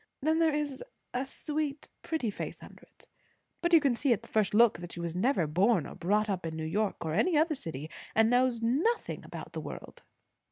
Then 0.19 0.39
there 0.39 0.51
is 0.55 0.83
a 1.13 1.27
sweet, 1.27 1.87
pretty 2.01 2.31
face 2.31 2.63
under 2.63 2.81
it; 2.81 3.07
but 3.61 3.71
you 3.71 3.79
can 3.79 3.93
see 3.95 4.11
at 4.13 4.23
the 4.23 4.29
first 4.29 4.55
look 4.55 4.79
that 4.79 4.93
she 4.93 4.99
was 4.99 5.15
never 5.15 5.45
born 5.45 5.85
or 5.85 5.93
brought 5.93 6.27
up 6.27 6.43
in 6.43 6.57
New 6.57 6.65
York 6.65 7.05
or 7.05 7.13
any 7.13 7.37
other 7.37 7.53
city, 7.53 7.87
and 8.15 8.27
knows 8.31 8.55
just 8.61 8.63
nothing 8.63 9.23
about 9.23 9.53
the 9.53 9.61
world." 9.61 10.01